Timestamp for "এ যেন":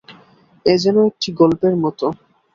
0.65-0.97